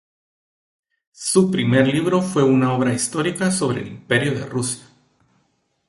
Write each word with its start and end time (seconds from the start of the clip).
Su 1.11 1.51
primer 1.51 1.85
libro 1.87 2.23
fue 2.23 2.41
una 2.41 2.73
obra 2.73 2.91
histórica 2.91 3.51
sobre 3.51 3.81
el 3.81 3.87
imperio 3.87 4.33
de 4.33 4.47
Rusia. 4.47 4.85